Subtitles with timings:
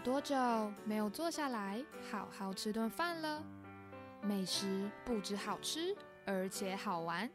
[0.00, 0.34] 多久
[0.86, 3.42] 没有坐下来好好吃顿饭了？
[4.22, 7.30] 美食不止好吃，而且好玩。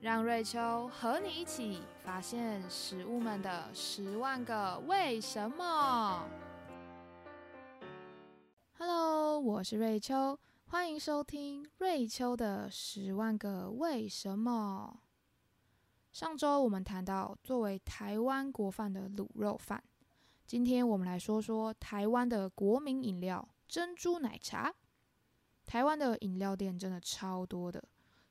[0.00, 6.28] 让瑞秋和你一起发现食物们的十万个为什么。
[8.76, 15.00] Hello，我是瑞秋，欢迎收听瑞秋的十万个为什么。
[16.12, 19.82] 上周我们谈到作为台湾国饭的卤肉饭。
[20.46, 24.74] 今天我们来说说台湾的国民饮料珍珠奶茶。
[25.64, 27.82] 台湾的饮料店真的超多的。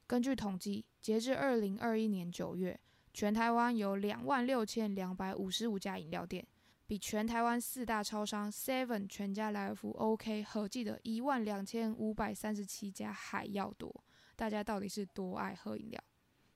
[0.05, 2.79] 根据统计，截至二零二一年九月，
[3.15, 6.45] 全台湾有两万六千两百五十五家饮料店，
[6.85, 13.91] 比全台湾四大超商 Seven、全家、莱尔富、OK 合计的一万两千五百三十七家还要多。
[14.35, 15.99] 大家到底是多爱喝饮料？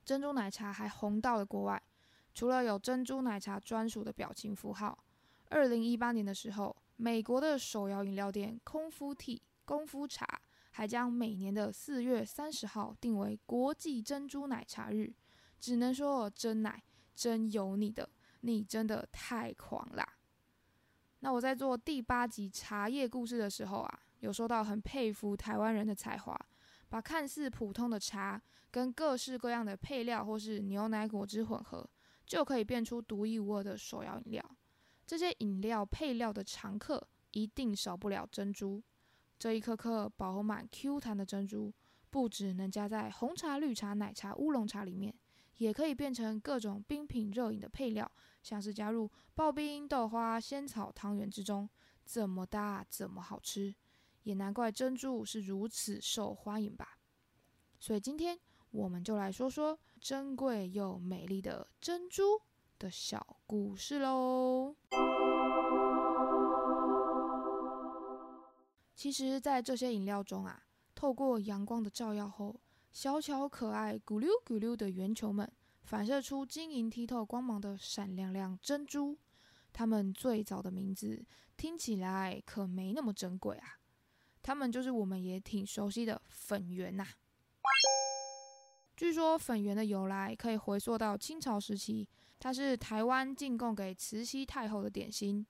[0.05, 1.81] 珍珠奶茶还红到了国外，
[2.35, 4.95] 除了有珍珠奶茶专属的表情符号。
[5.49, 10.25] 二零一八年的时候，美国的手摇饮料店空夫 Tea 功夫茶
[10.71, 15.13] 还将每年的四月三十号定为国际珍珠奶茶日。
[15.59, 16.83] 只能说真奶
[17.15, 18.07] 真有你的，
[18.41, 20.07] 你真的太狂啦！
[21.21, 26.39] 那我在做第八集茶叶故事的时候啊，有说到很佩服台湾人的才华，
[26.89, 28.39] 把看似普通的茶
[28.69, 31.89] 跟各式各样的配料或是牛奶果汁混合，
[32.23, 34.56] 就可以变出独一无二的手摇饮料。
[35.07, 38.83] 这些饮料配料的常客一定少不了珍珠。
[39.39, 41.73] 这一颗颗饱满 Q 弹的珍珠，
[42.09, 45.15] 不只能加在红茶、绿茶、奶茶、乌龙茶里面，
[45.57, 48.11] 也可以变成各种冰品热饮的配料，
[48.43, 51.69] 像是加入刨冰、豆花、仙草、汤圆之中，
[52.03, 53.73] 怎么搭怎么好吃。
[54.23, 56.99] 也难怪珍珠是如此受欢迎吧。
[57.79, 58.37] 所以今天
[58.71, 62.41] 我们就来说说珍贵又美丽的珍珠。
[62.77, 64.75] 的小故事喽。
[68.95, 70.63] 其实，在这些饮料中啊，
[70.95, 72.59] 透过阳光的照耀后，
[72.91, 75.51] 小巧可爱、咕溜咕溜的圆球们，
[75.83, 79.17] 反射出晶莹剔透光芒的闪亮亮珍珠。
[79.71, 81.23] 它们最早的名字
[81.55, 83.77] 听起来可没那么珍贵啊，
[84.41, 87.05] 它们就是我们也挺熟悉的粉圆呐。
[88.95, 92.09] 据说粉圆的由来可以回溯到清朝时期，
[92.39, 95.45] 它是台湾进贡给慈禧太后的点心。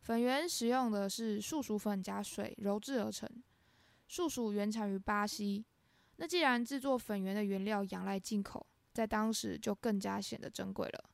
[0.00, 3.28] 粉圆使用的是树薯粉加水揉制而成，
[4.06, 5.64] 树薯原产于巴西。
[6.16, 11.10] 那既然制作粉圆的原料仰赖进口，在当时就更加显得珍贵了。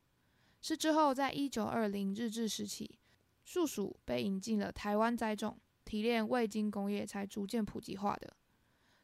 [0.60, 2.99] 是之后在一九二零日治时期，
[3.44, 8.37] 树薯被引进了台湾栽种，提炼味精工业才逐渐普及化的。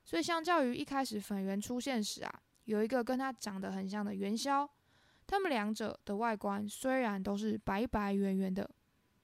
[0.05, 2.43] 所以相较于一开始粉圆出现时啊。
[2.65, 4.69] 有一个跟它长得很像的元宵，
[5.27, 8.71] 它们两者的外观虽然都是白白圆圆的，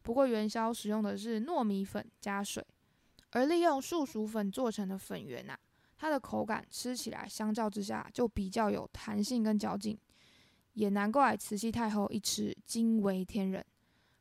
[0.03, 2.65] 不过元宵使用的是糯米粉加水，
[3.31, 5.57] 而利用树薯粉做成的粉圆呐，
[5.97, 9.97] 它的口感吃起来相较之下就比较有弹性跟嚼劲，
[10.73, 13.65] 也难怪慈禧太后一吃惊为天人，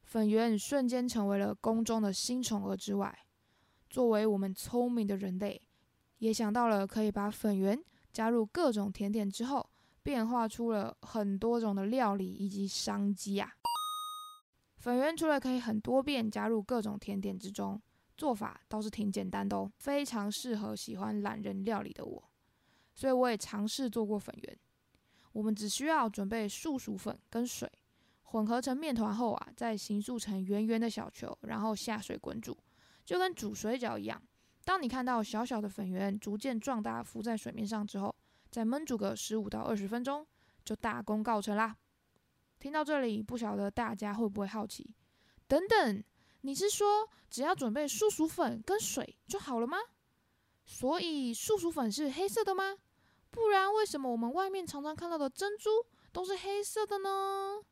[0.04, 3.26] 粉圆瞬间成为了宫中的新宠儿之外，
[3.90, 5.62] 作为我们聪明的人类，
[6.20, 7.84] 也想到了可以把粉圆。
[8.14, 9.70] 加入各种甜点之后，
[10.04, 13.52] 变化出了很多种的料理以及商机啊。
[14.78, 17.82] 粉圆除了可以很多变加入各种甜点之中，
[18.18, 22.30] 做法倒是挺简单的哦，非常适合喜欢懒人料理的我。
[22.94, 24.60] 所以我也尝试做过粉圆。
[25.34, 27.72] 我们只需要准备树薯粉跟水，
[28.24, 32.58] 混合成面团后啊，再形塑成圆圆的小球，然后下水滚煮，
[33.06, 34.22] 就跟煮水饺一样。
[34.66, 38.14] 当你看到小小的粉圆逐渐壮大浮在水面上之后，
[38.52, 40.28] 再焖煮个十五到二十分钟，
[40.64, 41.76] 就大功告成啦。
[42.60, 44.94] 听到这里，不晓得大家会不会好奇？
[45.48, 46.04] 等等，
[46.42, 49.78] 你是说只要准备树薯粉跟水就好了吗？
[50.66, 52.78] 所以树薯粉是黑色的吗？
[53.30, 55.70] 不然为什么我们外面常常看到的珍珠
[56.12, 57.64] 都是黑色的呢？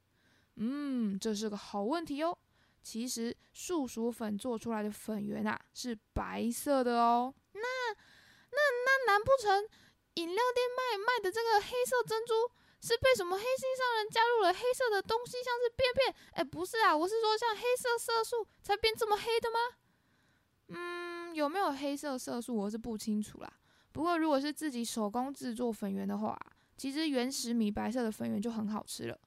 [0.56, 2.38] 嗯，这是个好问题哦。
[2.82, 7.34] 其实树薯粉做出来的粉圆啊是白色的哦。
[7.54, 9.68] 那那那难不成
[10.20, 12.52] 饮料店卖卖的这个黑色珍珠
[12.82, 16.16] 是被什么黑心商人加入了黑色的东西，像是便便？
[16.32, 19.58] 哎，不是啊，我是说像黑色色素才变这么黑的吗？
[20.68, 23.52] 嗯，有没有黑色色素我是不清楚啦。
[23.92, 26.38] 不过如果是自己手工制作粉圆的话，
[26.78, 29.20] 其实原始米白色的粉圆就很好吃了。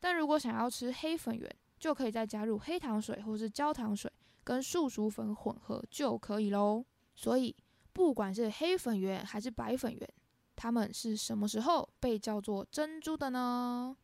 [0.00, 4.10] 但如果想要吃黑粉圆，就可以再加入黑糖水或是焦糖水，
[4.42, 6.84] 跟树薯粉混合就可以喽。
[7.14, 7.54] 所以，
[7.92, 10.08] 不管是黑粉圆还是白粉圆，
[10.56, 13.96] 他们是什么时候被叫做珍珠的呢？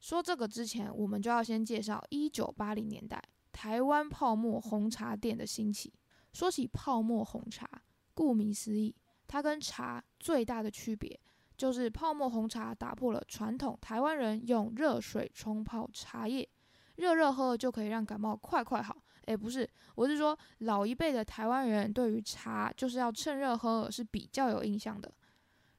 [0.00, 3.22] 说这个之前，我们就要先介绍一九八零年代
[3.52, 5.94] 台湾泡沫红茶店的兴起。
[6.32, 7.68] 说起泡沫红茶，
[8.12, 8.94] 顾名思义，
[9.28, 11.20] 它跟茶最大的区别
[11.56, 16.48] 就是泡沫红茶打破了传统台湾人用热水冲泡茶叶，
[16.96, 18.96] 热热喝就可以让感冒快快好。
[19.26, 25.12] 诶，不是，我是说老一辈的台湾人对于茶就是要趁热喝是比较有印象的。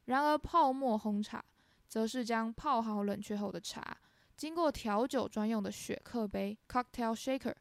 [0.06, 1.44] 然而泡沫红茶
[1.88, 3.98] 则是将泡好冷却后的茶，
[4.36, 7.54] 经过调酒专用的雪克杯 （cocktail shaker）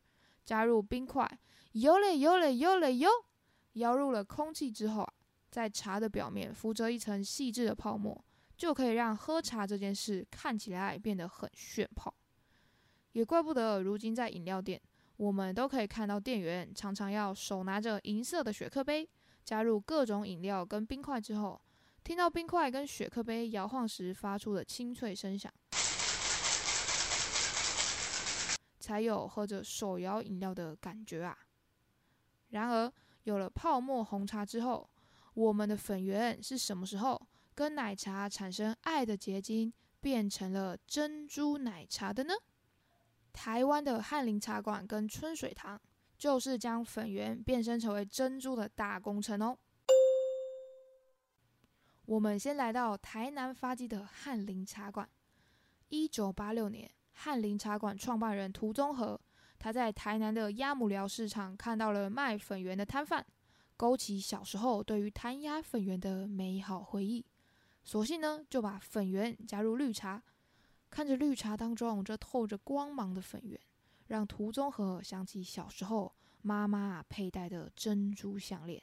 [0.45, 1.29] 加入冰块，
[1.73, 3.09] 游嘞游嘞游嘞游，
[3.75, 5.13] 摇入了空气之后啊，
[5.51, 8.25] 在茶的表面浮着一层细致的泡沫，
[8.57, 12.13] 就可以让喝茶这件事看起来变得很炫泡。
[13.13, 14.81] 也怪不得如今在饮料店。
[15.19, 19.09] 我们都可以看到，店员常常要手拿着银色的雪克杯，
[19.45, 21.61] 加入各种饮料跟冰块之后，
[22.05, 25.53] 听到冰块跟雪克杯摇晃时发出的清脆声响，
[28.81, 31.39] 才有喝着手摇饮料的感觉啊。
[32.49, 34.91] 然而，有了泡沫红茶之后，
[35.35, 37.21] 我们的粉圆是什么时候
[37.55, 42.35] 跟奶茶产生爱的结晶，变成了珍珠奶茶的呢？
[43.33, 45.81] 台湾的翰林茶馆跟春水堂，
[46.19, 49.57] 就是将粉圆变身成为珍珠的大工程哦。
[52.13, 55.09] 我们先来到台南发迹的翰林茶馆。
[55.89, 59.19] 一九八六年，翰林茶馆创办人涂宗和，
[59.59, 63.25] 他在台南的鸭母寮市场看到了卖粉圆的摊贩，
[63.79, 67.25] 勾起小时候对于摊鸭粉圆的美好回忆，
[67.83, 70.23] 索性呢就把粉圆加入绿茶。
[70.91, 73.59] 看着绿茶当中这透着光芒的粉圆，
[74.09, 78.83] 让涂宗和想起小时候妈妈佩戴的珍珠项链，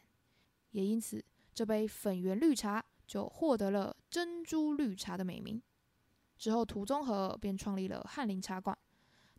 [0.71, 1.23] 也因此
[1.53, 5.59] 这杯粉圆绿茶就获得了珍珠绿茶的美名。
[6.37, 8.77] 之后，涂宗和便创立了翰林茶馆，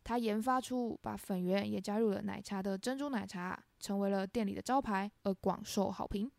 [0.03, 6.29] 他研发出把粉圆也加入了奶茶的珍珠奶茶，成为了店里的招牌，而广受好评。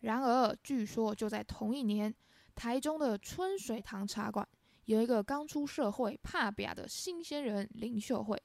[0.00, 2.12] 然而，据说就在同一年，
[2.54, 4.46] 台中的春水堂茶馆。
[4.86, 8.42] 有一个刚出社会、怕瘪的新鲜人林秀慧，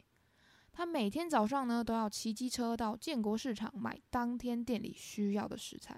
[0.74, 5.98] 她每天早上呢都要骑机车到建国市场买当天店里需要的食材。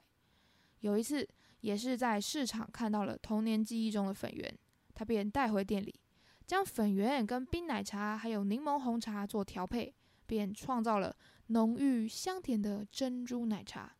[0.82, 1.28] 有一次，
[1.66, 4.56] 也是在市场看到了童年记忆中的粉圆，
[4.94, 6.00] 他便带回店里，
[6.46, 9.92] 将粉圆跟冰奶茶还有柠檬红茶做调配，
[10.28, 11.18] 便创造了
[11.48, 13.96] 浓郁香甜的珍珠奶茶。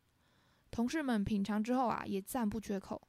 [0.70, 3.02] 同事们品尝之后啊，也赞不绝口。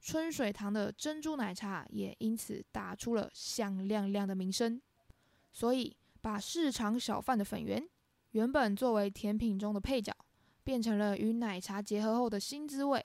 [0.00, 4.80] 春水堂的珍珠奶茶也因此打出了响亮亮的名声，
[5.50, 7.84] 所以把市场小贩的粉圆
[8.30, 10.16] 原本作为甜品中的配角，
[10.62, 13.04] 变成了与奶茶结合后的新滋味。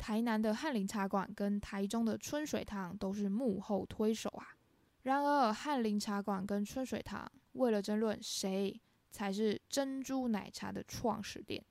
[0.00, 4.56] 台南的翰林茶馆跟台中的春水堂都是幕后推手啊。
[5.02, 8.80] 然而，翰林茶馆跟春水堂为了争论谁
[9.10, 11.62] 才是珍珠奶茶的创始店，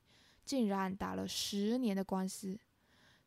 [0.45, 2.55] 竟然打了十年的官司。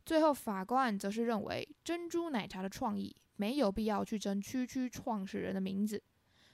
[0.05, 6.01] 最后，法官则是认为珍珠奶茶的创意没有必要去争区区创始人的名字，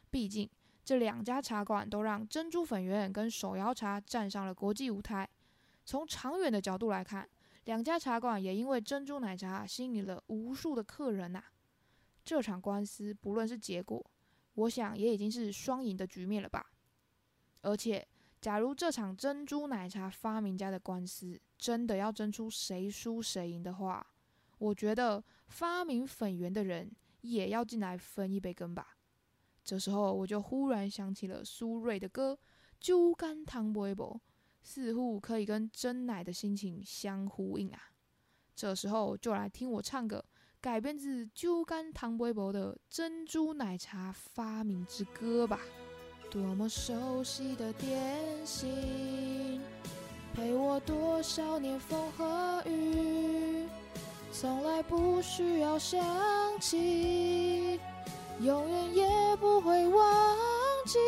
[0.09, 0.49] 毕竟
[0.83, 5.29] 这两家茶馆都让珍珠粉圆跟手摇茶站上了国际舞台。
[5.85, 7.27] 从长远的角度来看，
[7.65, 11.43] 两家茶馆也因为珍珠奶茶吸引了无数的客人呐。
[12.23, 14.03] 这场官司不论是结果，
[14.53, 16.71] 我想也已经是双赢的局面了吧。
[17.61, 18.07] 而且。
[18.41, 24.13] 假如这场珍珠奶茶发明家的官司真的要争出谁输谁赢的话，
[24.59, 26.89] 我觉得发明粉圆的人
[27.19, 28.95] 也要进来分一杯羹吧。
[29.61, 32.33] 这时候我就忽然想起了苏芮的歌
[32.79, 33.93] 《酒干倘卖无》，
[34.61, 37.79] 似乎可以跟真奶的心情相呼应啊。
[38.55, 40.23] 这时候就来听我唱个
[40.59, 45.59] 改编自《酒干倘卖无》的珍珠奶茶发明之歌吧。
[46.29, 49.59] 多么熟悉的点心，
[50.35, 53.65] 陪我多少年风和雨，
[54.31, 55.99] 从来不需要想
[56.59, 57.79] 起，
[58.41, 60.37] 永远也不会忘
[60.85, 60.99] 记。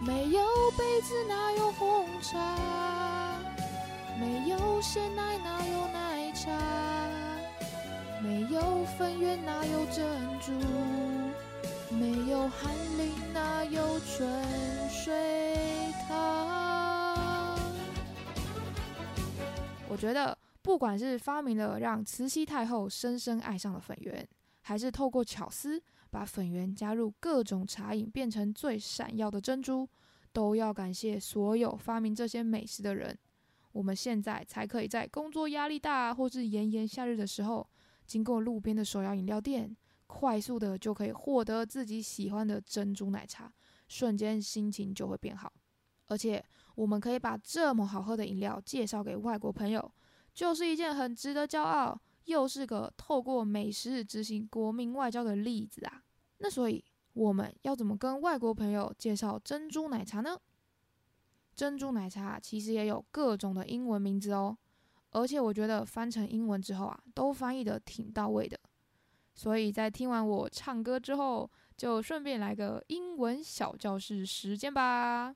[0.00, 0.40] 没有
[0.76, 3.38] 杯子哪有红茶？
[4.18, 6.52] 没有鲜奶哪有奶茶？
[8.22, 10.06] 没有粉圆哪有珍
[10.40, 10.52] 珠？
[11.90, 14.28] 没有翰林，哪有春
[14.88, 17.58] 水堂？
[19.88, 24.28] 我觉得，不管是发明了让慈禧太后深深爱上了粉圆，
[24.60, 29.88] 还是透过巧思把粉圆加入各种茶饮变成最闪耀的珍珠，
[30.32, 33.18] 都要感谢所有发明这些美食的人。
[33.72, 37.68] 我们现在才可以在工作压力大或是炎炎夏日的时候，
[38.06, 39.76] 经过路边的手摇饮料店。
[40.10, 43.52] 快速的就可以获得自己喜欢的珍珠奶茶，
[43.88, 45.52] 瞬间心情就会变好。
[46.06, 46.42] 而且
[46.76, 49.92] 我们可以把这么好喝的饮料介绍给外国朋友，
[50.32, 56.04] 就是一件很值得骄傲，又是个透过美食执行国民外交的例子啊。
[56.38, 60.38] 那所以我们要怎么跟外国朋友介绍珍珠奶茶呢？
[61.56, 64.56] 珍珠奶茶其实也有各种的英文名字哦，
[65.10, 68.58] 而且我觉得翻成英文之后啊，都翻译的挺到位的。
[69.34, 75.34] 所以在听完我唱歌之后，就顺便来个英文小教室时间吧。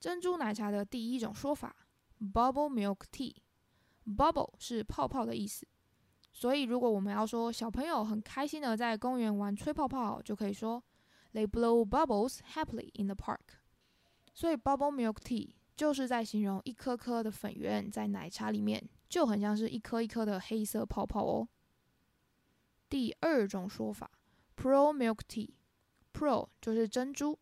[0.00, 1.74] 珍珠奶茶的第一种说法
[2.32, 3.34] ，bubble milk tea。
[4.16, 5.66] Bubble 是泡泡的意思，
[6.32, 10.82] 所以如果我们要说小朋友很开心的在公园玩吹泡泡，就可以说
[11.32, 13.58] they blow bubbles happily in the park。
[14.34, 21.48] 所以 bubble milk tea 就是在形容一颗颗的粉圆在奶茶里面，就很像是一颗一颗的黑色泡泡哦。
[22.88, 24.10] 第二种说法
[24.56, 27.38] ，pearl milk tea，pearl 就是珍珠。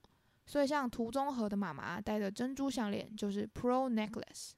[0.48, 4.52] 所以，像图中和的妈妈戴的珍珠项链就是 Pearl Necklace。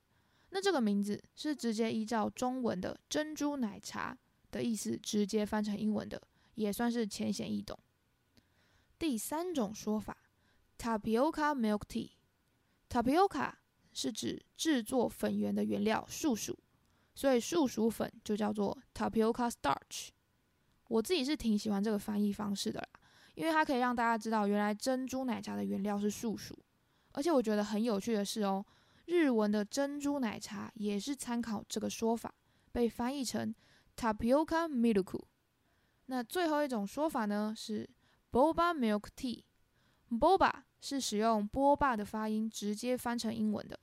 [0.51, 4.17] 那这个名字是直接依照中文的“珍珠奶茶”
[4.51, 6.21] 的意思直接翻成英文的，
[6.55, 7.79] 也算是浅显易懂。
[8.99, 10.17] 第三种说法
[10.79, 12.11] ，Tapioca Milk Tea。
[12.89, 13.53] Tapioca
[13.93, 16.59] 是指制作粉圆的原料树薯，
[17.15, 20.09] 所以树薯粉就叫做 Tapioca Starch。
[20.89, 22.89] 我自己是挺喜欢这个翻译方式的啦。
[23.35, 26.59] 因为它可以让大家知道，原来珍珠奶茶的原料是树薯，
[27.13, 28.65] 而且我觉得很有趣的是哦，
[29.09, 32.35] 日文的珍珠奶茶也是参考这个说法，
[32.73, 33.55] 被翻译成
[33.97, 35.25] tapioca milk。
[36.07, 37.89] 那最后一种说法呢是
[38.31, 39.43] boba milk tea。
[40.11, 43.81] boba 是使用波霸的发音直接翻成英文的，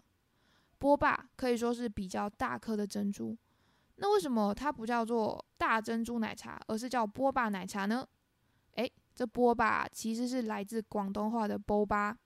[0.78, 3.36] 波霸可以说是比较大颗的珍珠。
[3.96, 8.08] 那为什么它不叫做大珍珠奶茶，而是叫波霸奶茶呢？
[8.74, 8.94] 诶。
[9.16, 12.18] 这波霸其实是来自广东话的波巴，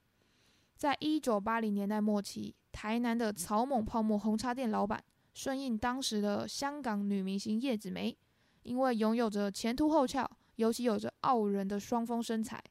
[0.75, 8.15] 在一九八零年代末期，台南的草蜢泡沫红茶店老板顺应当时的香港女明星叶子楣，
[8.63, 12.61] 因为拥有着前凸后翘，尤其有着傲人的双峰身材，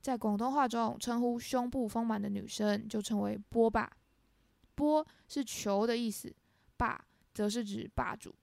[0.00, 3.90] 在广东话中称呼胸部丰满的女生就称为波霸。
[4.74, 6.34] 波是球的意思，
[6.76, 7.00] 霸
[7.34, 8.34] 则是指霸主。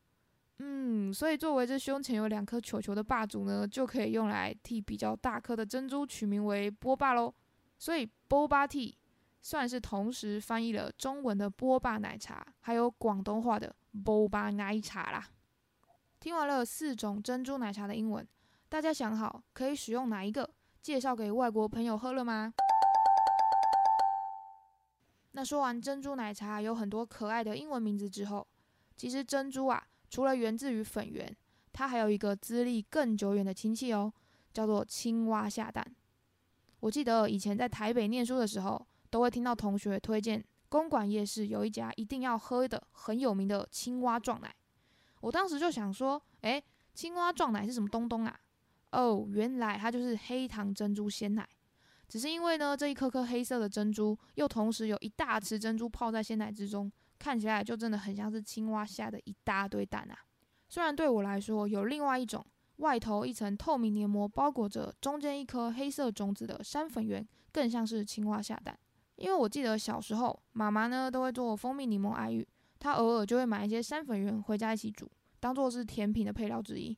[0.59, 7.33] 嗯，所以作为这胸前有两颗球球的霸主呢，就可以用来替比较大颗的珍珠取名为波霸喽。
[7.77, 8.97] 所以波霸 T
[9.45, 15.23] 算是同时翻译了中文的波霸奶茶，还有广东话的波霸奶茶啦。
[16.19, 18.27] 听完了四种珍珠奶茶的英文，
[18.67, 20.49] 大家想好可以使用哪一个
[20.81, 22.51] 介绍给外国朋友喝了吗？
[25.33, 28.47] 那说完珍珠奶茶有很多可爱的英文名字之后，
[28.97, 29.85] 其实珍珠啊。
[30.09, 31.37] 除了源自于粉圆，
[31.71, 34.11] 它还有一个资历更久远的亲戚哦，
[34.51, 35.85] 叫做青蛙下蛋。
[36.79, 44.53] 我记得以前在台北念书的时候，都会听到同学推荐公馆夜市有一家一定要喝的很有名的青蛙撞奶。
[45.21, 46.61] 我当时就想说，诶，
[46.93, 48.37] 青蛙撞奶是什么东东啊？
[48.91, 51.47] 哦，原来它就是黑糖珍珠鲜奶。
[52.09, 56.91] 只是因为呢，这一颗颗黑色的珍珠，又同时有一大池珍珠泡在鲜奶之中。
[57.17, 60.25] 看起来就真的很像是青蛙下的一大堆蛋啊！
[60.67, 62.45] 虽然对我来说，有另外一种
[62.77, 68.77] 外头一层透明黏膜包裹着中间一颗黑色种子的山粉圆，更像是青蛙下蛋。
[69.15, 72.47] 因为我记得小时候，妈妈呢都会做蜂蜜柠檬爱玉，
[72.79, 76.97] 她偶尔就会买一些山粉圆回家一起煮，当做是甜品的配料之一。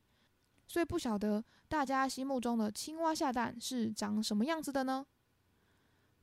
[0.68, 5.06] 所以不晓得大家心目中的青蛙下蛋是长什么样子的呢？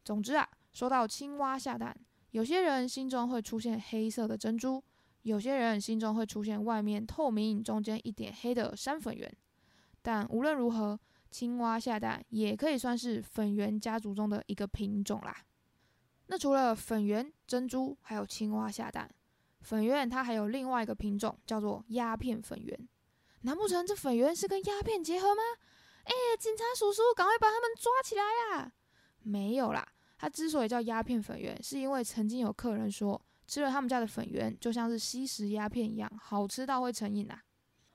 [0.04, 1.96] 总之啊，说到青蛙下蛋。
[2.32, 4.82] 有些人心中会出现黑色的珍珠，
[5.22, 9.32] 有些人心中会出现外面透明、中间一点黑的山粉圆。
[10.02, 10.98] 但无论如何，
[11.30, 15.34] 青蛙下蛋也可以算是粉圆家族中的一个品种啦。
[16.26, 19.10] 那除了粉圆、珍珠，还有青蛙下蛋，
[19.60, 22.88] 粉圆它还有另外一个品种叫做鸦片粉圆。
[23.42, 25.42] 难不成这粉圆是跟鸦片结合吗？
[26.04, 28.72] 哎，警察叔叔，赶快把他们抓起来呀！
[29.22, 29.86] 没有啦。
[30.16, 37.42] 它之所以叫鸦片粉圆，是因为曾经有客人说吃了他们家的粉圆就像是吸食鸦片一样，好吃到会成瘾啊。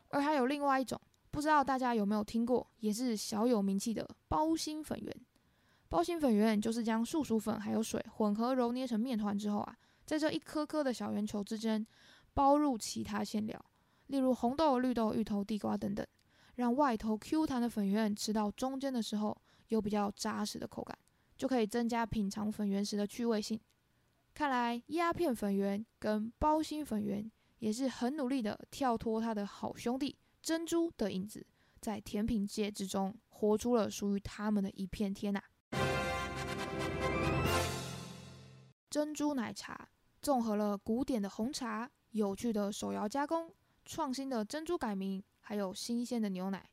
[0.09, 0.99] 而还有另外一种，
[1.31, 5.25] 不知道大家有没有听过，也是小有名气的包心粉圆。
[5.89, 11.85] 包心粉圆就是将树薯粉还有水混合揉捏成面团之后啊，在这一颗颗的小圆球之间
[12.33, 13.59] 包入其他馅料，
[14.07, 16.05] 例如红豆、绿豆、芋头、地瓜等等，
[16.55, 19.35] 让外头 Q 弹的粉圆吃到中间的时候
[19.67, 20.97] 有比较扎实的口感。
[21.35, 23.57] 就可以增加品尝粉圆时的趣味性。
[24.33, 31.47] 看来鸦片粉圆跟包心粉圆也是很努力的跳脱他的好兄弟珍珠的影子，
[31.79, 35.41] 在甜品界之中活出了属于他们的一片天呐！
[38.89, 39.87] 珍珠奶茶
[40.19, 43.53] 综合了古典的红茶、有趣的手摇加工、
[43.85, 46.69] 创新的珍珠改名，还有新鲜的牛奶，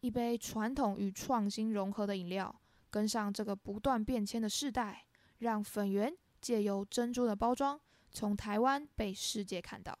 [0.00, 5.04] 一杯传统与创新融合的饮料，跟上这个不断变迁的时代，
[5.38, 7.78] 让粉圆借由珍珠的包装，
[8.10, 9.98] 从台湾被世界看到。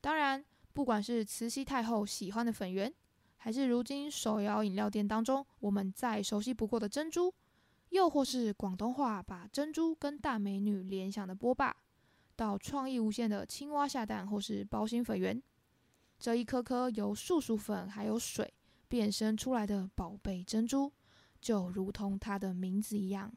[0.00, 2.94] 当然，不管是慈禧太后喜欢的粉圆，
[3.36, 7.34] 还是如今手摇饮料店当中我们再熟悉不过的珍珠，
[7.90, 11.76] 又或是广东话把珍珠跟大美女联想的波霸，
[12.36, 15.42] 到创意无限的青蛙下蛋或是包心粉圆，
[16.18, 18.52] 这一颗颗由树薯粉还有水
[18.88, 20.92] 变身出来的宝贝珍珠，
[21.40, 23.32] 就如同它的名字一样，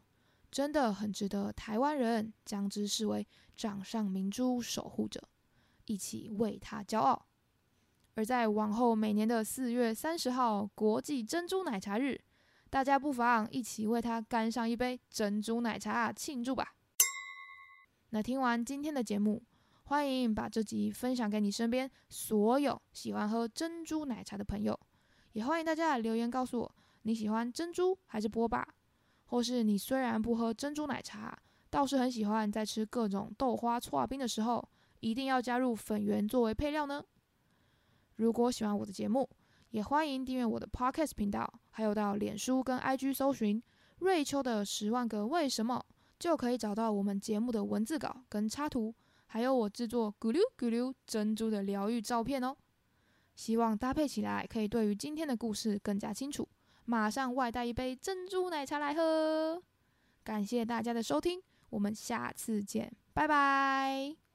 [0.49, 5.21] 真的很值得台湾人将之视为掌上明珠守护者。
[5.85, 7.27] 一起为他骄傲。
[8.15, 12.19] 而在往后每年的四月三十号国际珍珠奶茶日，
[12.69, 16.75] 大家不妨一起为他干上一杯珍珠奶茶庆祝吧。
[18.09, 19.41] 那听完今天的节目，
[19.83, 24.79] 欢迎把这集分享给你身边所有喜欢喝珍珠奶茶的朋友，
[25.33, 28.67] 也欢迎大家留言告诉我你喜欢珍珠还是波霸，
[29.25, 31.38] 或是你虽然不喝珍珠奶茶，
[31.69, 34.67] 倒是很喜欢在吃各种豆花、搓冰的时候。
[35.00, 37.03] 一定要加入粉圆作为配料呢。
[38.15, 39.29] 如果喜欢我的节目，
[39.71, 43.62] 也欢迎订阅我的 Podcast 频道，还有到脸书跟 IG 搜寻
[44.00, 45.83] 瑞秋的十万个为什么，
[46.17, 48.93] 就可以找到我们节目的文字稿跟插图，
[49.27, 52.55] 还有我制作咕噜咕噜珍珠的疗愈照片哦。
[53.36, 56.47] 希望搭配起来可以对于今天的故事更加清楚。
[56.86, 59.62] 马上外带一杯珍珠奶茶来喝。
[60.24, 64.26] 感谢大家的收听，我们下次见，拜拜。